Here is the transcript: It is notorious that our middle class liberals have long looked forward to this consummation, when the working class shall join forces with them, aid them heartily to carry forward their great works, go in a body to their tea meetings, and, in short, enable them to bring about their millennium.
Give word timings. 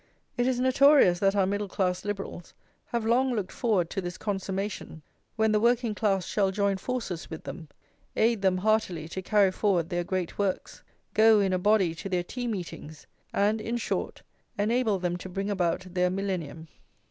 It 0.35 0.47
is 0.47 0.59
notorious 0.59 1.19
that 1.19 1.35
our 1.35 1.45
middle 1.45 1.67
class 1.67 2.03
liberals 2.05 2.55
have 2.87 3.05
long 3.05 3.35
looked 3.35 3.51
forward 3.51 3.91
to 3.91 4.01
this 4.01 4.17
consummation, 4.17 5.03
when 5.35 5.51
the 5.51 5.59
working 5.59 5.93
class 5.93 6.25
shall 6.25 6.49
join 6.49 6.77
forces 6.77 7.29
with 7.29 7.43
them, 7.43 7.67
aid 8.15 8.41
them 8.41 8.57
heartily 8.57 9.07
to 9.09 9.21
carry 9.21 9.51
forward 9.51 9.89
their 9.89 10.03
great 10.03 10.39
works, 10.39 10.81
go 11.13 11.39
in 11.39 11.53
a 11.53 11.59
body 11.59 11.93
to 11.93 12.09
their 12.09 12.23
tea 12.23 12.47
meetings, 12.47 13.05
and, 13.31 13.61
in 13.61 13.77
short, 13.77 14.23
enable 14.57 14.97
them 14.97 15.17
to 15.17 15.29
bring 15.29 15.51
about 15.51 15.93
their 15.93 16.09
millennium. 16.09 16.67